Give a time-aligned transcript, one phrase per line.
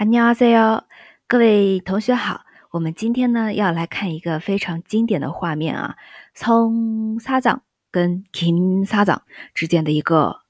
[0.00, 0.82] 안녕하세요，
[1.26, 2.44] 各位同学好。
[2.70, 5.96] 我们今天呢要来看一个非常经典的画面啊，
[6.34, 7.60] 从사장
[7.90, 9.20] 跟김사장
[9.54, 10.42] 之间的一个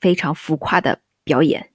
[0.00, 1.70] 非常浮夸的表演。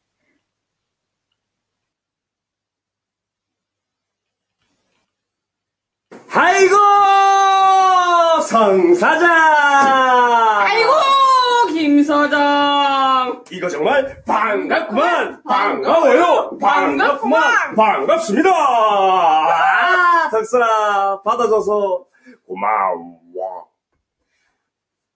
[6.36, 6.76] 아이고
[8.42, 9.18] 성 사
[13.52, 22.06] 이거 정말 반갑구만 반가워요 반갑구만 반갑습니다 아, 덕선아 받아줘서
[22.48, 23.70] 고마워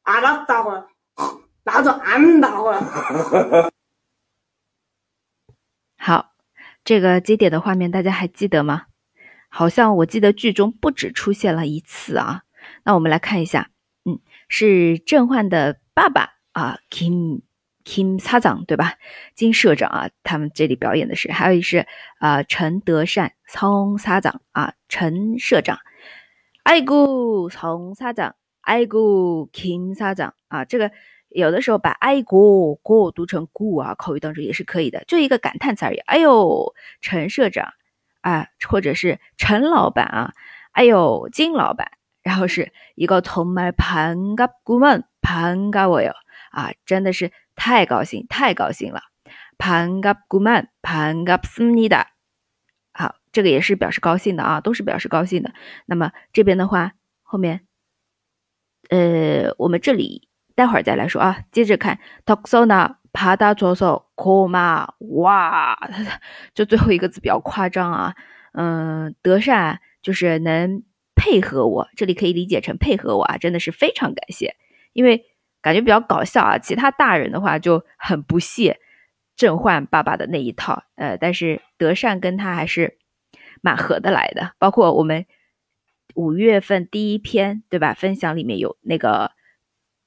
[0.03, 0.87] 알았다고요
[1.63, 3.69] 나도 안다고요
[6.01, 6.31] 好，
[6.83, 8.85] 这个经典的画面大家还记得吗？
[9.49, 12.43] 好像我记得剧中不止出现了一次啊。
[12.83, 13.69] 那我们来看一下，
[14.05, 17.41] 嗯，是郑焕的爸爸啊，Kim
[17.83, 18.95] Kim 사장对吧？
[19.35, 21.87] 金社长啊，他们这里表演的是，还有一是
[22.19, 25.79] 啊陈德善从사장啊陈社长，
[26.63, 30.91] 爱고从사장，爱고 Kim 사장啊，这个。
[31.31, 35.97] 有的时候把“爱国国”读成“故”啊，口语当中也是可以的，就一个感叹词而已。
[35.99, 37.71] 哎呦，陈社长
[38.21, 40.33] 啊，或者是陈老板啊，
[40.71, 41.91] 哎呦，金老板，
[42.23, 46.13] 然后是一个同埋반갑구먼반가워요
[46.53, 49.01] 啊，真的是太高兴，太高兴了。
[49.57, 52.05] 반갑구먼반갑습니다
[52.93, 55.53] 好，这个也是表示高兴的啊，都是表示高兴的。
[55.85, 57.61] 那么这边的话，后面，
[58.89, 60.27] 呃，我们这里。
[60.55, 65.79] 待会儿再来说啊，接着看덕선아받아줘서고마哇，
[66.53, 68.15] 就最后一个字比较夸张啊，
[68.51, 70.83] 嗯，德善就是能
[71.15, 74.57] 配合我，这里可以理解成配合我啊，真的是非常感谢，
[74.91, 75.27] 因为
[75.64, 78.78] 感觉比较搞笑啊，其他大人的话就很不屑
[79.34, 82.98] 郑焕爸爸的那一套，呃，但是德善跟他还是
[83.62, 85.26] 蛮合得来的，包括我们
[86.14, 89.32] 五月份第一篇对吧，分享里面有那个。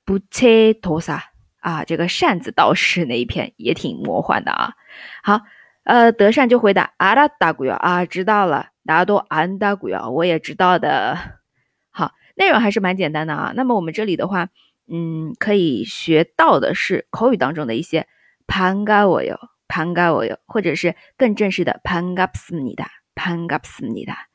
[0.07, 4.71] 不切托萨啊，这个扇子道士那一篇也挺魔幻的啊。
[5.21, 5.41] 好，
[5.83, 11.17] 呃，德善就回答阿拉达古哟啊，知道了，大家都安达古哟，我也知道的。
[11.91, 13.51] 好，内容还是蛮简单的啊。
[13.53, 14.47] 那么我们这里的话，
[14.87, 18.07] 嗯，可以学到的是口语当中的一些
[18.47, 19.37] 潘嘎我哟，
[19.67, 24.27] 潘嘎我哟，或者是更正式的潘嘎斯尼达，潘嘎斯尼达。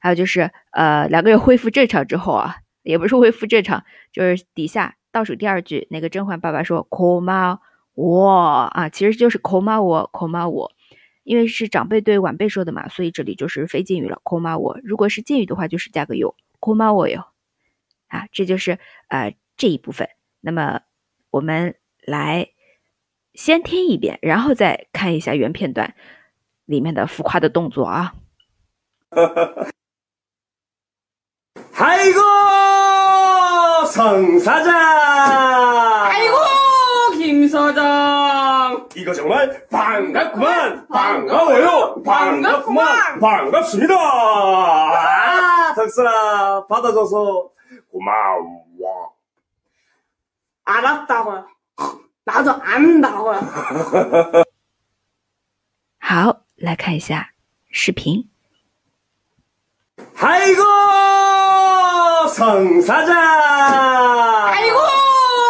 [0.00, 4.96] 还有就是呃，两个人恢复正常之后啊，也不是恢复正常，就是底下。
[5.10, 7.60] 倒数第二句，那个甄嬛爸爸说“口妈
[7.94, 8.30] 我”
[8.70, 10.70] 啊，其实就是“口妈我”，“口妈我”，
[11.24, 14.78] 因为是长辈对晚辈说的嘛，所以这里就是非敬语了，“口妈我”。
[14.84, 17.24] 如果是敬语的话，就是加个“有”，“口妈我哟”。
[18.08, 20.09] 啊，这就是呃这一部分。
[20.41, 20.81] 那么
[21.31, 21.75] 我们
[22.05, 22.49] 来
[23.33, 25.95] 先听一遍，然后再看一下原片段
[26.65, 28.13] 里面的浮夸的动作啊。
[31.71, 32.21] 嗨哥！
[33.85, 34.73] 성 사장
[36.09, 36.35] 아이고
[37.15, 47.51] 김 사장 이거 정말 반갑구만 반가워요 반갑구만 반갑습니다 아, 덕선아 받아줘서
[47.91, 49.13] 고마워
[50.67, 51.47] 알았다고요
[52.25, 53.39] 나도 안다고요
[55.99, 57.29] 好来看一下
[57.71, 58.29] 视频
[60.19, 60.61] 아이고
[62.29, 63.17] 성 사장
[64.47, 64.77] 아이고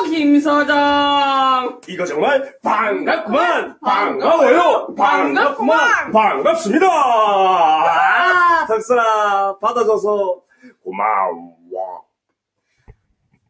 [0.09, 10.41] 김 사장 이거 정말 반갑구만 반가워요 반갑구만 반갑습니다 아, 덕선아 받아줘서
[10.83, 12.05] 고마워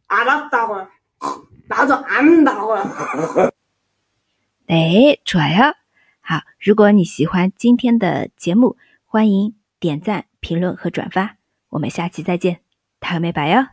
[0.08, 0.88] 알았다고요
[1.68, 3.50] 나도 안다고요
[4.66, 5.74] 哎，좋아요
[6.20, 11.36] 好，如果你喜欢今天的节目，欢迎点赞、评论和转发。
[11.68, 12.60] 我们下期再见，
[13.00, 13.66] 다음에봐요